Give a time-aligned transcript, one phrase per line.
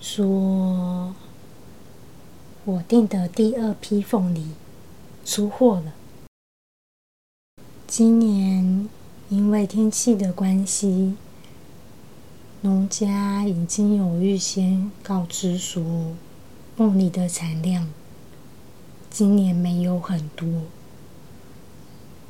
[0.00, 1.14] 说
[2.64, 4.46] 我订的第二批凤梨
[5.26, 5.92] 出货了。
[7.86, 8.88] 今年
[9.28, 11.16] 因为天气的关系，
[12.62, 16.14] 农家已经有预先告知说，
[16.78, 17.86] 凤梨的产量
[19.10, 20.48] 今年没有很多，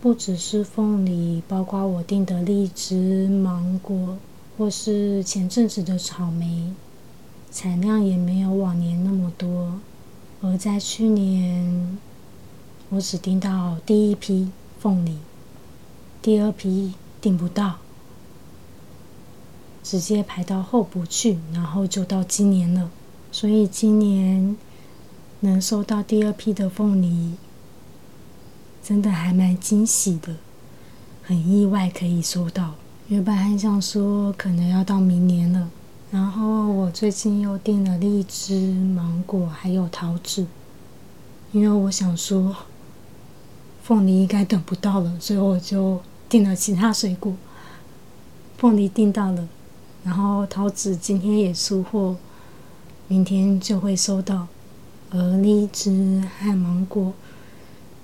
[0.00, 4.18] 不只是凤梨，包括我订的荔枝、芒果。
[4.58, 6.74] 或是前阵子的草莓，
[7.52, 9.80] 产量也没有往年那么多。
[10.42, 11.98] 而在去年，
[12.88, 15.18] 我只订到第一批凤梨，
[16.22, 17.78] 第二批订不到，
[19.82, 22.90] 直接排到候补去，然后就到今年了。
[23.32, 24.56] 所以今年
[25.40, 27.34] 能收到第二批的凤梨，
[28.82, 30.36] 真的还蛮惊喜的，
[31.22, 32.74] 很意外可以收到。
[33.08, 35.68] 原本还想说可能要到明年了，
[36.10, 40.44] 然后我最近又订了荔枝、芒果还有桃子，
[41.52, 42.56] 因为我想说
[43.84, 47.32] 凤梨应该等不到了，所以我就订了其他水果。
[48.58, 49.48] 凤梨订到了，
[50.02, 52.16] 然后桃子今天也出货，
[53.06, 54.48] 明天就会收到，
[55.10, 57.12] 而荔枝和芒果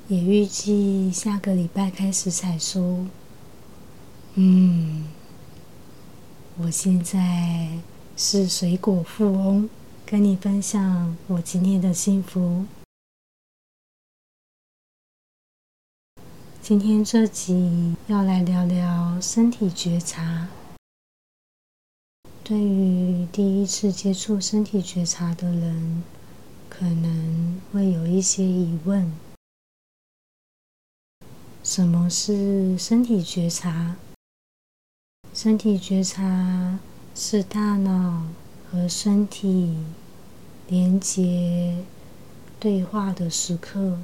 [0.06, 3.04] 也预计下个礼拜开始采收。
[4.34, 5.08] 嗯，
[6.58, 7.68] 我现在
[8.18, 9.68] 是水果富翁，
[10.06, 12.64] 跟你分享我今天的幸福。
[16.62, 20.48] 今天这集要来聊聊身体觉察。
[22.42, 26.02] 对于第一次接触身体觉察的人，
[26.70, 29.12] 可能会有一些疑问：
[31.62, 33.96] 什么是身体觉察？
[35.34, 36.78] 身体觉察
[37.18, 38.24] 是大脑
[38.70, 39.74] 和身体
[40.68, 41.78] 连接
[42.60, 43.96] 对话的时刻。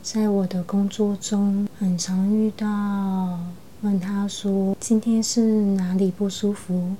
[0.00, 3.40] 在我的工作中，很常遇到
[3.80, 5.40] 问他说：“今天是
[5.72, 6.94] 哪里不舒服？”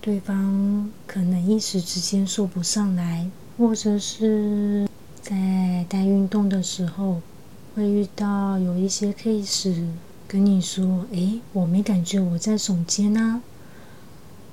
[0.00, 3.28] 对方可能一时之间说不上来，
[3.58, 4.88] 或者是
[5.20, 7.20] 在带运动的时候，
[7.74, 9.88] 会遇到有一些 case。
[10.30, 13.42] 跟你说，诶，我没感觉我在耸肩啊，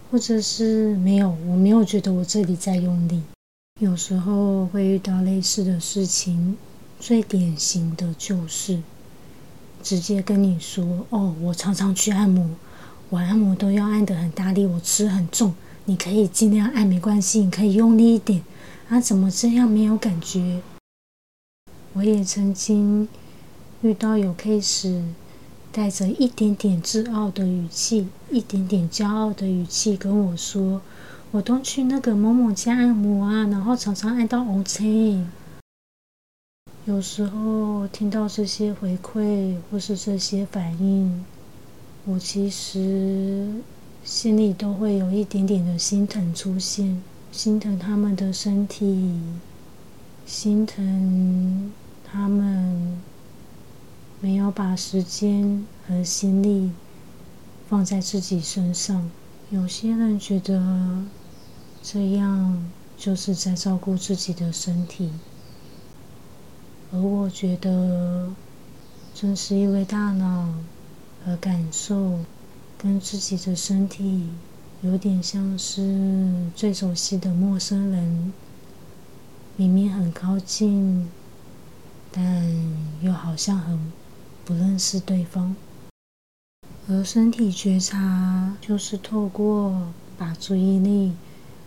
[0.09, 3.21] 或者是没有，我没有觉得我这里在用力。
[3.79, 6.57] 有时候会遇到类似的事情，
[6.99, 8.81] 最典型的就是
[9.83, 12.49] 直接跟你说，哦，我常常去按摩，
[13.11, 15.53] 我按摩都要按得很大力，我吃很重，
[15.85, 18.41] 你可以尽量按没关系，你可以用力一点
[18.89, 20.59] 啊，怎么这样没有感觉？
[21.94, 23.07] 我也曾经
[23.83, 25.03] 遇到有 case。
[25.77, 30.81] 带着一点点自傲的语气，一点点骄傲的语气跟我说
[31.29, 35.23] ：“我都去那个某某家按摩啊，然后常常按到 OK。”
[36.85, 41.23] 有时候听到这些回馈或是这些反应，
[42.05, 43.47] 我其实
[44.03, 49.21] 心里都会有一点点的心疼出现，心疼他们的身体，
[50.25, 51.71] 心疼
[52.03, 52.99] 他们。
[54.19, 56.72] 没有把时间和心力
[57.69, 59.11] 放在自己身上。
[59.51, 61.03] 有些人觉得
[61.83, 65.11] 这样就是在照顾自己的身体，
[66.91, 68.33] 而我觉得，
[69.13, 70.51] 正是因为大脑
[71.23, 72.19] 和感受
[72.77, 74.27] 跟自己的身体
[74.81, 78.33] 有点像是最熟悉的陌生人，
[79.56, 81.07] 明明很靠近，
[82.12, 82.45] 但
[83.01, 83.80] 又好像很。
[84.47, 85.53] 不认识对方，
[86.88, 91.11] 而身体觉察就是透过把注意力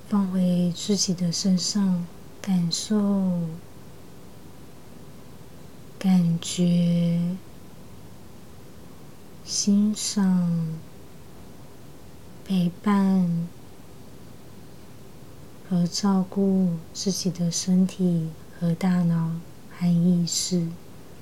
[0.09, 2.07] 放回自己的身上，
[2.41, 3.39] 感受、
[5.99, 7.21] 感觉、
[9.45, 10.79] 欣赏、
[12.47, 13.47] 陪伴
[15.69, 19.33] 和照顾自己的身体和大脑
[19.79, 20.67] 和意识。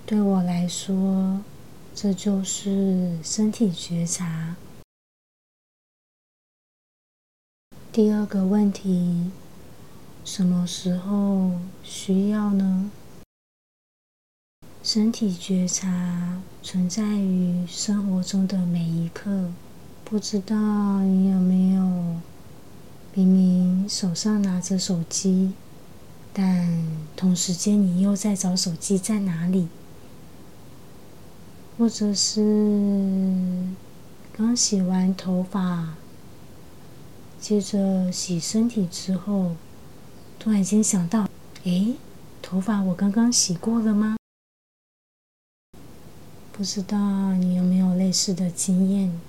[0.08, 1.38] 对我来说，
[1.94, 4.56] 这就是身体觉察。
[7.92, 9.30] 第二个问题，
[10.24, 12.90] 什么时候需要呢？
[14.82, 19.50] 身体觉察存在于生活中的每一刻。
[20.06, 21.82] 不知道你有没有
[23.12, 25.52] 明明手上拿着手机，
[26.32, 26.82] 但
[27.14, 29.68] 同时间你又在找手机在哪里？
[31.78, 32.40] 或者是
[34.36, 35.94] 刚洗完头发，
[37.38, 39.52] 接着洗身体之后，
[40.40, 41.28] 突然间想到，
[41.62, 41.94] 诶，
[42.42, 44.16] 头发我刚刚洗过了吗？
[46.50, 49.20] 不知道你有没有类似的经验？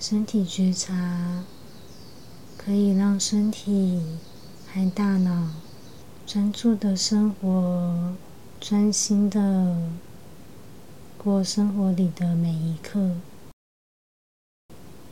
[0.00, 1.44] 身体觉察
[2.56, 4.02] 可以让身体
[4.72, 5.50] 和大脑
[6.26, 8.14] 专注的生活，
[8.58, 9.76] 专心的。
[11.18, 13.10] 过生活里的每一刻，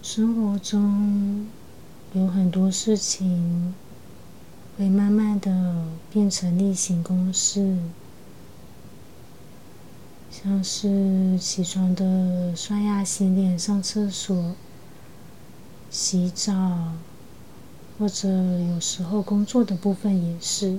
[0.00, 1.48] 生活中
[2.12, 3.74] 有很多事情
[4.78, 7.76] 会慢慢的变成例行公事，
[10.30, 14.54] 像是起床的刷牙、洗脸、上厕所、
[15.90, 16.92] 洗澡，
[17.98, 20.78] 或者有时候工作的部分也是，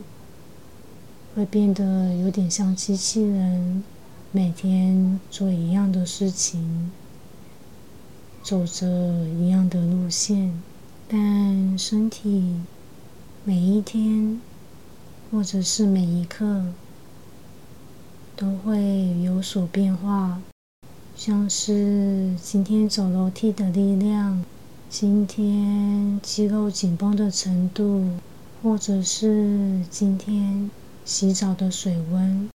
[1.35, 3.83] 会变得有点像机器人。
[4.31, 6.91] 每天做一样的事情，
[8.43, 8.85] 走着
[9.25, 10.61] 一样的路线，
[11.07, 12.55] 但身体
[13.45, 14.41] 每一天
[15.31, 16.65] 或者是每一刻
[18.35, 20.41] 都会有所变化，
[21.15, 24.43] 像是今天走楼梯的力量，
[24.89, 28.11] 今天肌肉紧绷的程度，
[28.61, 30.69] 或者是今天
[31.05, 32.49] 洗澡的水温。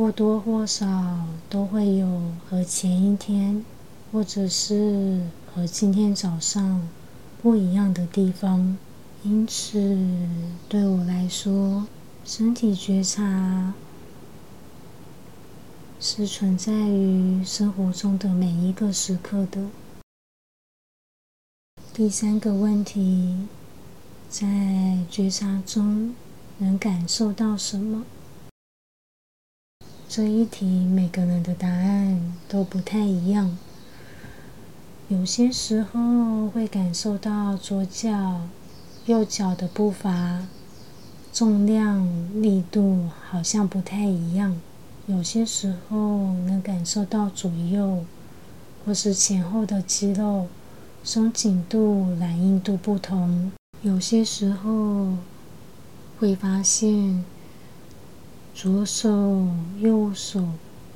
[0.00, 3.62] 或多或少都会有和前一天，
[4.10, 5.20] 或者是
[5.52, 6.88] 和今天早上
[7.42, 8.78] 不一样的地方。
[9.22, 10.08] 因此，
[10.70, 11.86] 对我来说，
[12.24, 13.74] 身体觉察
[16.00, 19.66] 是存在于生活中的每一个时刻的。
[21.92, 23.46] 第三个问题，
[24.30, 26.14] 在觉察中
[26.56, 28.04] 能感受到什么？
[30.12, 33.56] 这一题每个人的答案都不太一样。
[35.06, 38.40] 有些时候会感受到左脚、
[39.06, 40.48] 右脚的步伐、
[41.32, 42.08] 重量、
[42.42, 44.56] 力度好像不太一样；
[45.06, 48.04] 有些时候能感受到左右
[48.84, 50.48] 或是前后的肌肉
[51.04, 53.52] 松紧度、软硬度不同；
[53.82, 55.18] 有些时候
[56.18, 57.24] 会发现。
[58.62, 59.48] 左手、
[59.78, 60.44] 右手，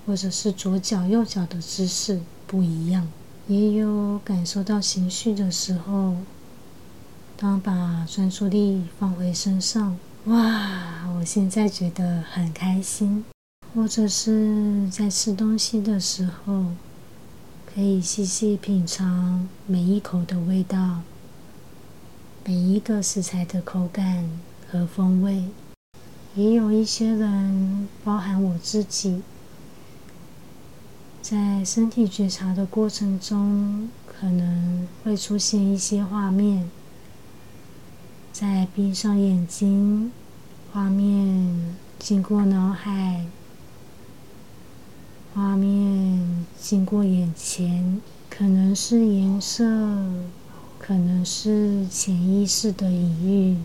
[0.04, 3.08] 或者是左脚、右脚的姿势不一样，
[3.48, 6.16] 也有感受到情绪的时候。
[7.38, 9.96] 当把专注力放回身上，
[10.26, 13.24] 哇，我现在觉得很开心。
[13.74, 16.66] 或者是在吃东西的时候，
[17.64, 21.00] 可以细细品尝每一口的味道，
[22.44, 24.28] 每一个食材的口感
[24.70, 25.44] 和风味。
[26.36, 29.22] 也有一些人，包含我自己，
[31.22, 36.68] 在身体觉察的过程中，可能会出现一些画面。
[38.32, 40.10] 在闭上眼睛，
[40.72, 43.26] 画面经过脑海，
[45.32, 49.64] 画面经过眼前，可能是颜色，
[50.80, 53.56] 可能是潜意识的隐喻。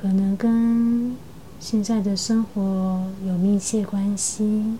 [0.00, 1.16] 可能跟
[1.58, 4.78] 现在的生活有密切关系，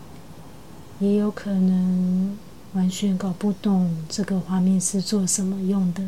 [1.01, 2.39] 也有可能
[2.75, 6.05] 完全搞不懂这个画面是做什么用的。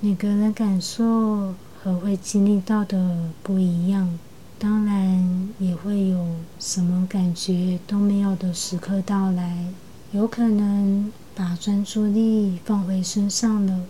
[0.00, 4.18] 每个人感受和会经历到的不一样，
[4.58, 9.72] 当然也会有什么感觉都没有的时刻到来。
[10.12, 13.84] 有可能把专注力放回身上了。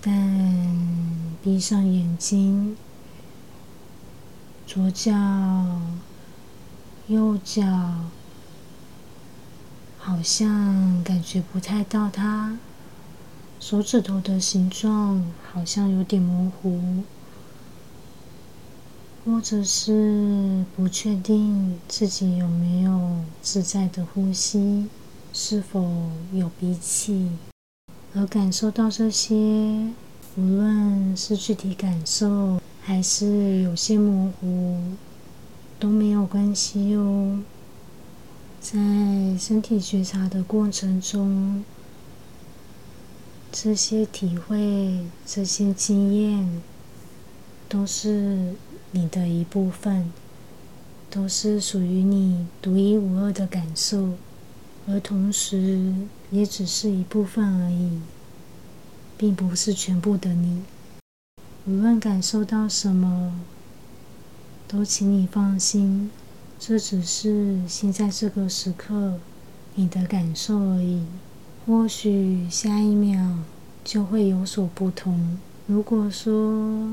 [0.00, 0.78] 但
[1.42, 2.76] 闭上眼睛，
[4.66, 5.12] 左脚、
[7.08, 7.64] 右脚
[9.98, 12.58] 好像感觉不太到它，
[13.58, 17.02] 手指头的形状好像有点模糊，
[19.24, 24.86] 或者是不确定自己有没有自在的呼吸，
[25.32, 27.30] 是否有鼻气。
[28.18, 29.34] 而感受到这些，
[30.36, 34.80] 无论是具体感受还是有些模糊，
[35.78, 37.40] 都没有关系哦。
[38.58, 38.78] 在
[39.38, 41.62] 身体觉察的过程中，
[43.52, 46.62] 这些体会、这些经验，
[47.68, 48.54] 都是
[48.92, 50.10] 你的一部分，
[51.10, 54.14] 都是属于你独一无二的感受，
[54.88, 55.92] 而同时
[56.30, 58.00] 也只是一部分而已，
[59.16, 60.62] 并不是全部的你。
[61.66, 63.40] 无论感受到什么，
[64.66, 66.10] 都请你放心，
[66.58, 69.14] 这只是现在这个时刻
[69.74, 71.04] 你的感受而已。
[71.66, 73.38] 或许下一秒
[73.84, 75.38] 就会有所不同。
[75.66, 76.92] 如果说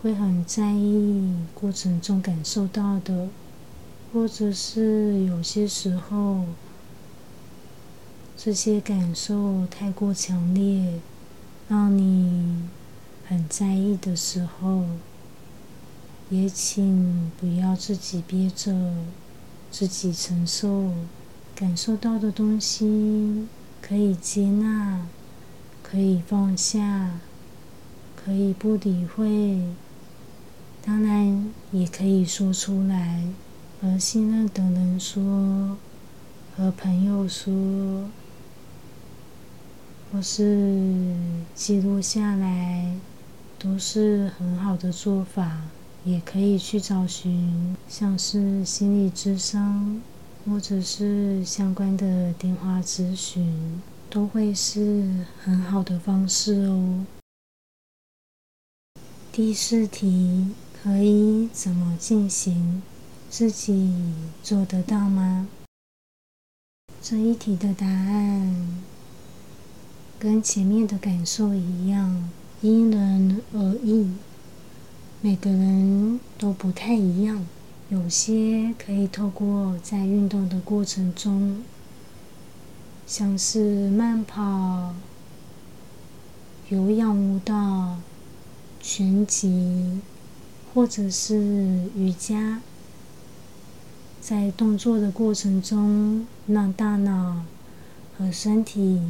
[0.00, 3.28] 会很在意过程中感受到的，
[4.12, 6.44] 或者是有些时候
[8.44, 10.98] 这些感受太过强烈，
[11.68, 12.68] 让你
[13.24, 14.82] 很在意的时候，
[16.28, 18.94] 也请不要自己憋着，
[19.70, 20.90] 自己承受。
[21.54, 23.46] 感受到的东西，
[23.80, 25.06] 可以接纳，
[25.80, 27.20] 可以放下，
[28.16, 29.62] 可以不理会，
[30.84, 33.22] 当然也可以说出来，
[33.80, 35.76] 和信任的人说，
[36.56, 38.10] 和朋友说，
[40.12, 41.16] 或是
[41.54, 42.94] 记录下来，
[43.58, 45.62] 都是很好的做法。
[46.04, 50.00] 也可以去找寻，像是心理咨商。
[50.44, 57.06] 或者是相关的电话咨询，都会是很好的方式哦。
[59.30, 60.48] 第四题
[60.82, 62.82] 可以怎么进行？
[63.30, 63.94] 自己
[64.42, 65.46] 做得到吗？
[67.00, 68.82] 这一题的答案
[70.22, 74.08] 跟前面的感受一样，因人而异，
[75.20, 77.44] 每个人都不太一样。
[77.88, 81.64] 有些可以透过在运动的过程中，
[83.04, 84.94] 像是慢跑、
[86.68, 87.96] 有氧舞蹈、
[88.80, 90.00] 拳击，
[90.72, 92.60] 或者是瑜伽，
[94.20, 97.42] 在动作的过程中，让大脑
[98.16, 99.00] 和身体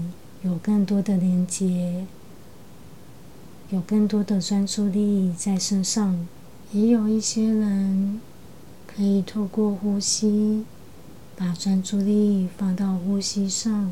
[0.42, 2.06] 有更多的连接，
[3.70, 6.26] 有更多的专注力在身上。
[6.72, 8.20] 也有一些人。
[8.94, 10.66] 可以透过呼吸，
[11.34, 13.90] 把专注力放到呼吸上，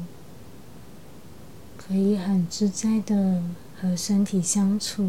[1.78, 3.42] 可以很自在的
[3.80, 5.09] 和身体相处。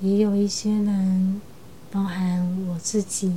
[0.00, 1.40] 也有一些人，
[1.90, 3.32] 包含我自己，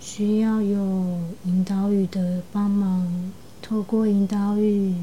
[0.00, 3.30] 需要有引导语的帮忙，
[3.60, 4.94] 透过引导语，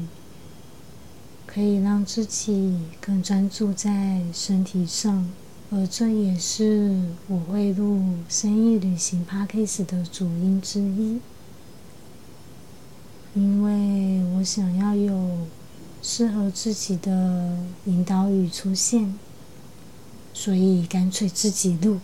[1.56, 5.26] 可以让自己更专注在身体上。
[5.70, 7.96] 而这也是我会录
[8.28, 11.18] 《生意旅行》Podcast 的主因之一，
[13.34, 15.46] 因为我想要有
[16.02, 19.18] 适合自己的引导语出现，
[20.34, 22.00] 所以干脆自己录。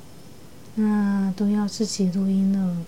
[0.77, 2.79] 那都要自己录音了，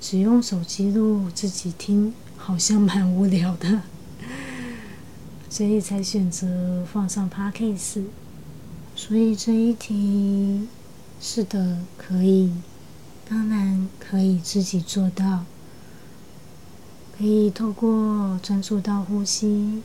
[0.00, 3.82] 只用手机录自己听，好像蛮无聊的，
[5.48, 8.04] 所以才选择放上 Podcast。
[8.94, 10.68] 所以这一题，
[11.20, 12.52] 是的，可以，
[13.28, 15.44] 当然可以自己做到，
[17.16, 19.82] 可以透过专注到呼吸，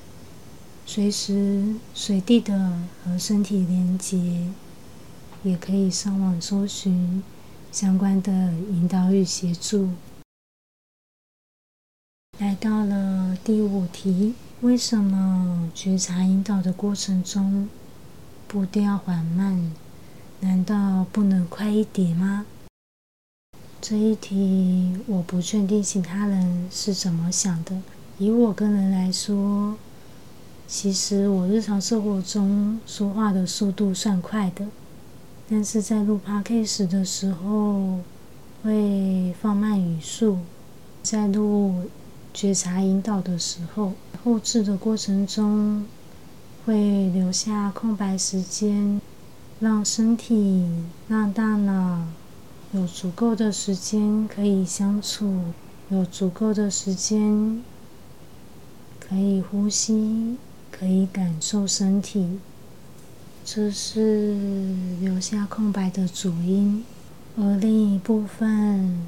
[0.85, 4.47] 随时随地的和身体连接，
[5.43, 7.21] 也可以上网搜寻
[7.71, 8.31] 相关的
[8.71, 9.89] 引导与协助。
[12.39, 17.67] 来到了第五题，为什么觉察引导的过程中？
[18.47, 19.71] 步调缓慢，
[20.41, 22.45] 难道不能快一点吗？
[23.81, 27.81] 这一题我不确定其他人是怎么想的。
[28.19, 29.75] 以我个人来说，
[30.67, 34.67] 其实我日常生活中说话的速度算快的，
[35.49, 38.01] 但是在录 podcast 的时候
[38.61, 40.37] 会放慢语速，
[41.01, 41.89] 在录
[42.33, 45.85] 觉察引导的时候，后置的过程中。
[46.63, 49.01] 会留下空白时间，
[49.59, 50.69] 让身体、
[51.07, 52.05] 让大脑
[52.71, 55.45] 有足够的时间可以相处，
[55.89, 57.63] 有足够的时间
[58.99, 60.37] 可以呼吸，
[60.69, 62.37] 可以感受身体。
[63.43, 64.37] 这是
[64.99, 66.85] 留下空白的主因，
[67.35, 69.01] 而另一部分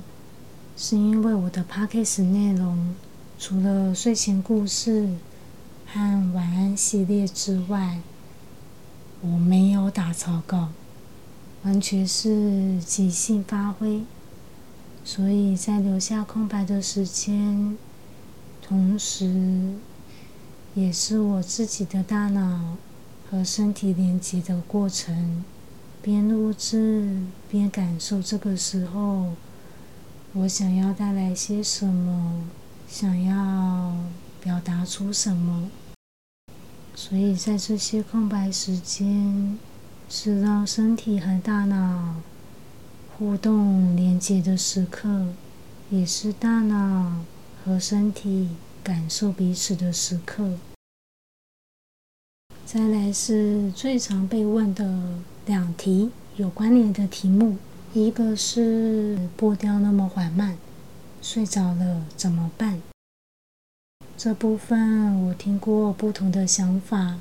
[0.75, 2.95] 是因为我的 p o c k e t 内容
[3.45, 5.09] 除了睡前故事。
[5.85, 7.99] 和晚安系列之外，
[9.19, 10.69] 我没有打草稿，
[11.63, 14.03] 完全是即兴发挥。
[15.03, 17.77] 所以在留下空白的时间，
[18.65, 19.73] 同时
[20.73, 22.77] 也是我自己的大脑
[23.29, 25.43] 和身体连接的过程。
[26.01, 27.17] 边录制
[27.49, 29.33] 边感受这个时候，
[30.31, 32.45] 我想要带来些什么，
[32.95, 33.97] 想要
[34.39, 35.71] 表达出什么。
[36.93, 39.57] 所以在这些空白时间，
[40.07, 42.17] 是让身体和大脑
[43.17, 45.25] 互动连接的时刻，
[45.89, 47.23] 也是大脑
[47.65, 48.49] 和身体。
[48.83, 50.57] 感受彼此的时刻。
[52.65, 57.55] 再来是最常被问的两题有关联的题目，
[57.93, 60.57] 一个是步调那么缓慢，
[61.23, 62.81] 睡着了怎么办？
[64.17, 67.17] 这部分我听过不同的想法，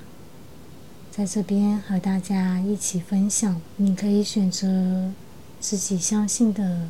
[1.09, 3.63] 在这边和大家一起分享。
[3.77, 5.13] 你可以选择
[5.61, 6.89] 自己相信的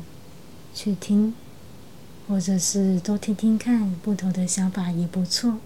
[0.73, 1.35] 去听。
[2.27, 5.59] 或者是多听听看，不同的想法也不错。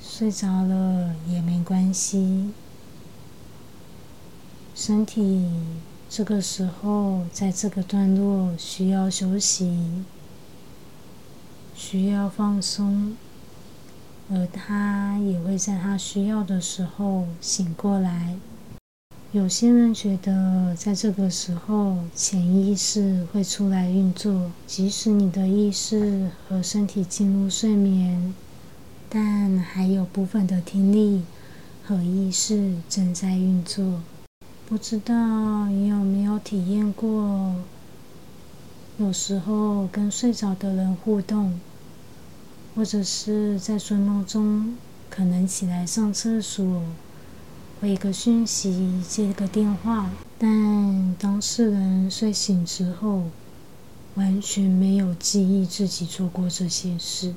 [0.00, 2.50] 睡着了也没关系，
[4.74, 5.48] 身体
[6.08, 10.04] 这个时候在这个段落需要休息，
[11.80, 13.16] 需要放松，
[14.28, 18.36] 而他也会在他需要的时候醒过来。
[19.30, 28.34] 有些人觉得，在这个时候，潜意识会出来运作，即使你的意识和身体进入睡眠，
[29.08, 31.22] 但还有部分的听力
[31.86, 34.02] 和意识正在运作。
[34.66, 37.54] 不知道你有没有体验过？
[38.98, 41.60] 有时候跟睡着的人互动，
[42.78, 44.76] 或者是在睡梦中，
[45.10, 46.80] 可能起来上厕所。
[47.80, 50.08] 回个讯息，接个电话，
[50.38, 53.24] 但当事人睡醒之后，
[54.14, 57.34] 完全没有记忆自己做过这些事。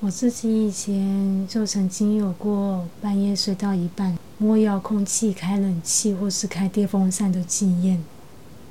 [0.00, 8.02] 我自己以前就曾经有过半夜睡到一半，摸遥控器开冷气或是开电风扇的经验，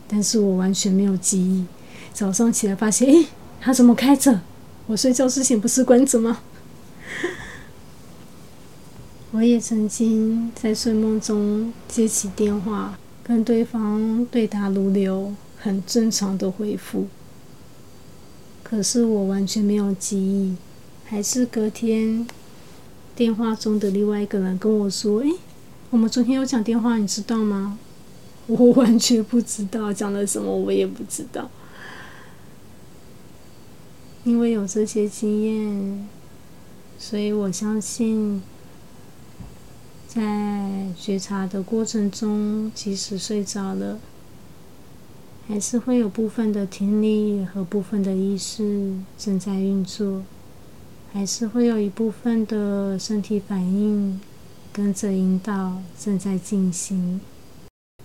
[0.08, 1.68] 但是我完全没有记忆。
[2.12, 3.28] 早上起来发现，诶，
[3.62, 4.42] 它怎么开着？
[4.88, 6.40] 我睡觉之前不是关着吗？
[9.32, 17.08] 我也曾经在睡梦中接起电话，跟对方对答如流，很正常的回复。
[18.62, 20.56] 可是我完全没有记忆，
[21.06, 22.28] 还是隔天
[23.16, 25.32] 电话中的另外一个人跟我说：“诶，
[25.92, 27.80] 我们昨天有讲电话，你知道吗？”
[28.48, 31.50] 我完全不知道讲了什么，我也不知道，
[34.24, 36.08] 因为有这些经验，
[36.98, 38.42] 所以我相信。
[40.06, 43.98] 在觉察的过程中，即使睡着了，
[45.48, 50.22] 还是会有部分的听力和部分的意识正在运作，
[51.12, 54.22] 还是会有一部分的身体反应
[54.72, 57.20] 跟着引导正在进行。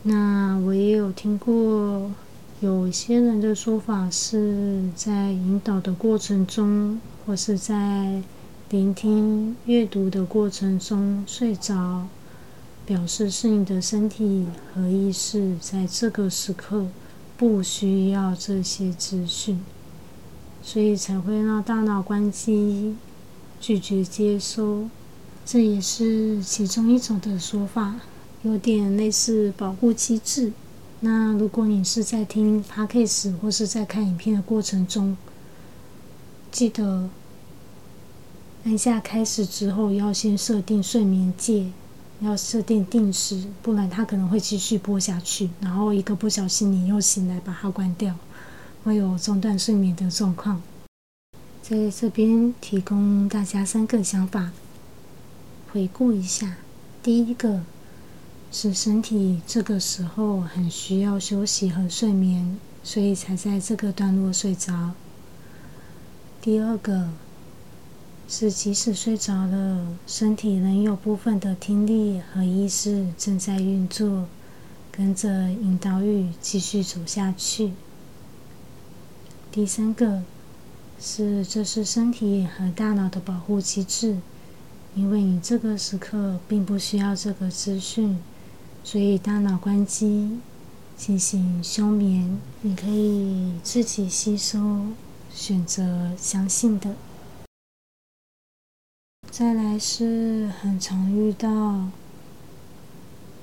[0.04, 2.11] 那我也有听过
[2.61, 8.23] 有些人的说法是在引导的过程中，或是在。
[8.71, 12.07] 聆听、阅读的过程中睡着，
[12.85, 16.85] 表示是你的身体和意识在这个时刻
[17.38, 19.64] 不需要这些资讯，
[20.62, 22.94] 所以才会让大脑关机，
[23.59, 24.90] 拒绝接收。
[25.47, 27.94] 这也是其中一种的说法，
[28.42, 30.53] 有点类似保护机制。
[31.01, 35.17] 那如果你是在听 podcast 或是在看影片的过程中，
[36.51, 37.09] 记得。
[38.65, 41.71] 按下开始之后，要先设定睡眠界，
[42.21, 45.49] 要设定定时，不然它可能会继续播下去。
[45.61, 48.17] 然后一个不小心你又醒来，把它关掉，
[48.85, 50.61] 会有中断睡眠的状况。
[51.63, 54.51] 在这边提供大家三个想法，
[55.73, 56.57] 回顾一下：
[57.03, 57.63] 第一个
[58.51, 64.93] 是身体这个时候很需要休息和睡眠，所以才在这个段落睡着；
[66.41, 67.09] 第二个。
[68.31, 74.27] 是，即使睡着了，身体仍有部分的听力和意识正在运作，
[74.93, 77.73] 跟着引导语继续走下去。
[79.51, 80.23] 第三个
[81.01, 84.19] 是，这是身体和大脑的保护机制，
[84.95, 88.19] 因为你这个时刻并不需要这个资讯，
[88.90, 90.38] 所以大脑关机，
[90.96, 92.40] 进行休眠。
[92.62, 94.87] 你可以自己吸收，
[95.31, 96.96] 选择相信的。
[99.31, 101.88] 再来是很常遇到，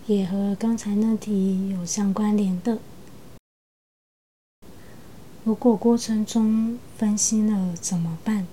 [0.07, 2.79] 也和刚才那题有相关联的。
[5.43, 8.47] 如果过程中分心了怎么办？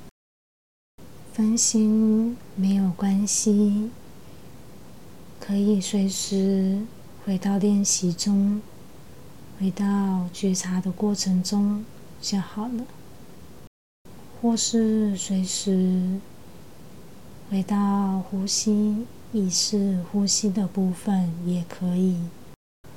[1.33, 3.88] 分心没有关系，
[5.44, 6.78] 可以随时
[7.26, 8.62] 回到练习中，
[9.59, 11.85] 回到觉察的过程中
[12.20, 12.85] 就好了，
[14.40, 16.20] 或是随时
[17.50, 22.18] 回到呼吸、意识呼吸的部分也可以。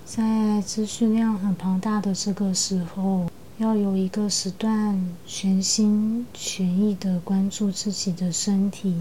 [0.06, 3.26] 在资讯量很庞大的这个时候。
[3.58, 8.98] 要有一个时段，全心全意的关注自己的身体，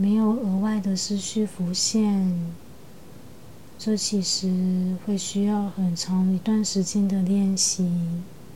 [0.00, 2.54] 没有额外的思绪浮现。
[3.76, 7.90] 这其实会需要很长一段时间的练习，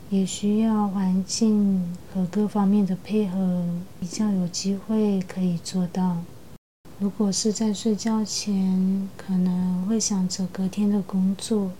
[0.08, 3.66] 也需要环境和各方面的配合，
[3.98, 6.18] 比较有机会可以做到。
[7.00, 11.72] 如果是在睡觉前，可能会想着隔天的工作。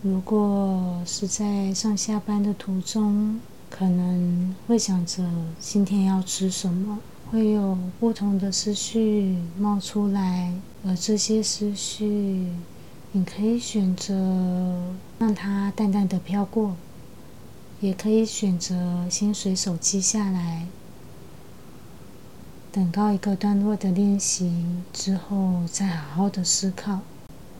[0.00, 5.28] 如果是在上下班的途中，可能会想着
[5.58, 10.52] 今天要吃什么，会有不同的思绪冒出来，
[10.84, 12.48] 而这些思绪，
[13.12, 16.76] 你可以选择让它淡淡的飘过，
[17.80, 20.66] 也可以选择先随手记下来，
[22.72, 27.00] 等到一个段落的练习之后再好好的思考，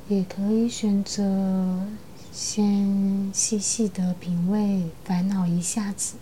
[0.08, 1.86] 也可以选择。
[2.30, 6.14] 先细细的品味烦恼一下子，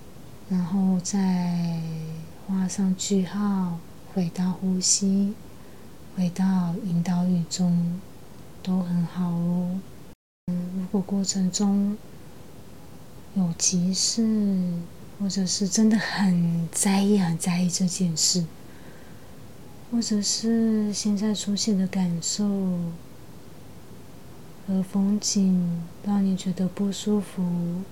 [0.48, 1.78] 然后再
[2.48, 3.80] 画上句号，
[4.14, 5.34] 回到呼吸，
[6.16, 8.00] 回到引导语中，
[8.62, 9.80] 都很好哦。
[10.46, 11.96] 如果过程中
[13.34, 14.72] 有急事，
[15.18, 18.44] 或者是真的很在意、很在意这件事，
[19.90, 22.48] 或者是现在出现的感受。
[24.68, 27.82] 和风景让你觉得不舒服，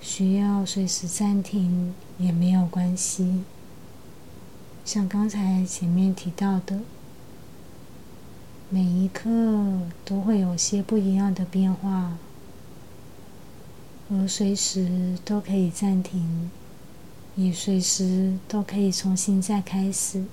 [0.00, 3.42] 需要随时暂停也没有关系。
[4.84, 6.80] 像刚才前面提到的，
[8.68, 9.30] 每一刻
[10.04, 12.18] 都会有些不一样的变化，
[14.10, 16.50] 而随时都可以暂停，
[17.36, 20.24] 也随时都可以重新再开始。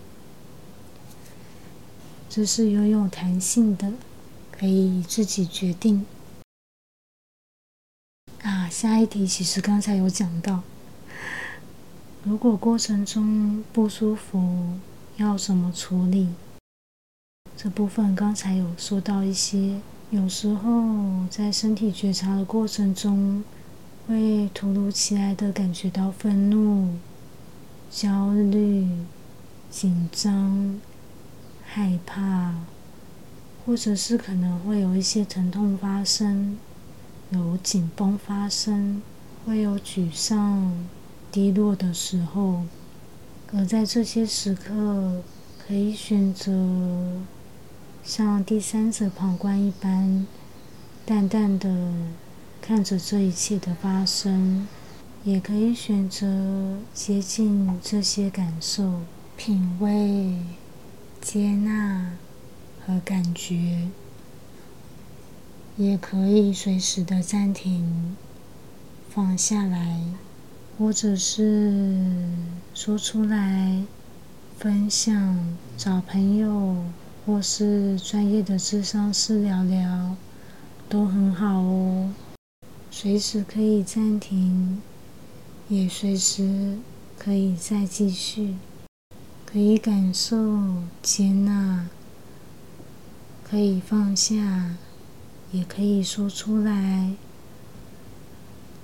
[2.29, 3.93] 这是拥有弹性的。
[4.61, 6.05] 可以自己决定。
[8.43, 10.61] 啊，下一题其实刚才有讲到，
[12.23, 14.77] 如果过程中不舒服，
[15.17, 16.29] 要怎么处理？
[17.57, 19.81] 这部分刚才有说到一些，
[20.11, 23.43] 有时候在身体觉察的过程中，
[24.07, 26.93] 会突如其来的感觉到愤怒、
[27.89, 28.87] 焦虑、
[29.71, 30.79] 紧张、
[31.63, 32.53] 害怕。
[33.63, 36.57] 或者是可能会有一些疼痛发生，
[37.29, 39.03] 有紧绷发生，
[39.45, 40.73] 会有沮丧、
[41.31, 42.63] 低落的时候，
[43.53, 45.23] 而在这些时刻，
[45.65, 47.21] 可以选择
[48.03, 50.27] 像第三者旁观一般，
[51.05, 51.93] 淡淡的
[52.61, 54.67] 看着这一切的发生，
[55.23, 59.01] 也可以选择接近这些感受，
[59.37, 60.37] 品味、
[61.21, 62.11] 接纳。
[62.83, 63.89] 和感觉，
[65.77, 68.17] 也可以随时的暂停、
[69.07, 70.01] 放下来，
[70.81, 71.71] 或者是
[72.73, 73.83] 说出来、
[74.57, 76.83] 分享、找朋友
[77.23, 80.15] 或是专业的智商师聊聊，
[80.89, 82.11] 都很好哦。
[82.89, 84.81] 随时可以暂停，
[85.69, 86.79] 也随时
[87.15, 88.55] 可以再继续，
[89.45, 91.89] 可以感受、接纳。
[93.47, 94.77] 可以放下，
[95.51, 97.13] 也可以说出来，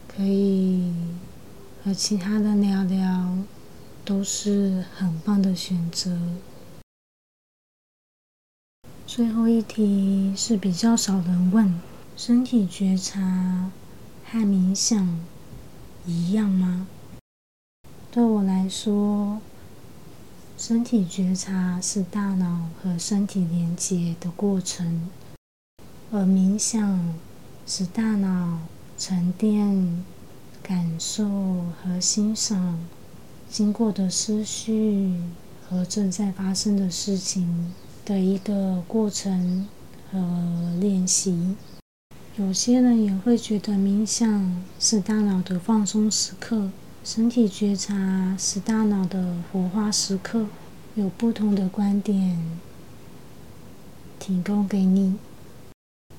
[0.08, 0.94] 可以
[1.88, 3.38] 和其他的聊聊，
[4.04, 6.20] 都是很棒的选择。
[9.06, 11.80] 最后一题是比较少人问：
[12.18, 13.72] 身体觉察
[14.26, 15.18] 和冥想
[16.06, 16.88] 一样吗？
[18.12, 19.40] 对我来说。
[20.58, 25.08] 身体觉察是大脑和身体连接的过程，
[26.12, 27.16] 而冥想
[27.66, 28.60] 是大脑
[28.98, 30.04] 沉淀、
[30.68, 31.24] 感受
[31.82, 32.78] 和欣赏
[33.50, 35.16] 经过的思绪
[35.66, 39.66] 和正在发生的事情的一个过程
[40.12, 41.56] 和练习。
[42.36, 46.70] 有些人也会觉得冥想是大脑的放松时刻。
[47.02, 50.48] 身体觉察是大脑的活化时刻，
[50.96, 52.38] 有不同的观点
[54.20, 55.16] 提供给你。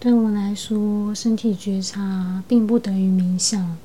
[0.00, 3.76] 对我来说，身体觉察并不等于冥想，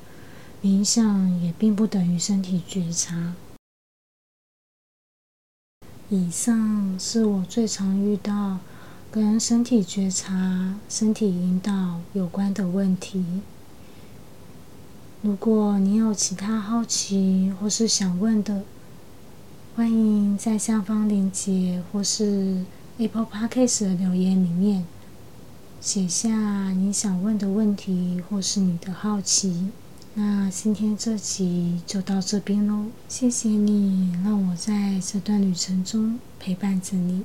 [0.64, 3.34] 冥想也并不等于身体觉察。
[6.08, 8.60] 以上是我最常遇到
[9.12, 13.42] 跟身体觉察、身体引导有关的问题。
[15.22, 18.64] 如果你有其他好奇或是想问的，
[19.76, 22.64] 欢迎在下方链接或是
[22.98, 24.86] Apple Podcast 的留言里面
[25.82, 29.68] 写下你想问的问题或是你的好奇。
[30.16, 37.24] 那今天这集就到这边喽，谢谢你让我在这段旅程中陪伴着你。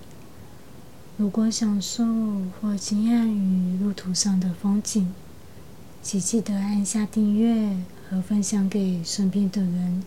[1.18, 2.02] 如果享受
[2.58, 5.12] 或惊讶于路途上的风景，
[6.02, 7.76] 请记得按下订阅
[8.08, 10.02] 和分享给身边的人。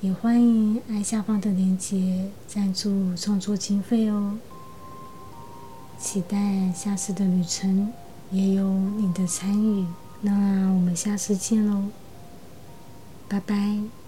[0.00, 4.38] 也欢迎按下方的链接赞助创作经费哦。
[5.98, 7.92] 期待下次的旅程
[8.30, 9.84] 也有你的参与。
[10.22, 10.32] 那
[10.72, 11.84] 我们下次见喽，
[13.28, 13.99] 拜拜。